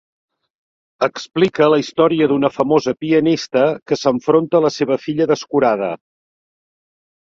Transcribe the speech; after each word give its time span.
Explica 1.07 1.67
la 1.73 1.79
història 1.81 2.29
d'una 2.31 2.51
famosa 2.55 2.93
pianista 3.05 3.63
que 3.91 4.01
s'enfronta 4.05 4.61
a 4.61 4.63
la 4.67 4.73
seva 4.81 4.99
filla 5.07 5.29
descurada. 5.33 5.95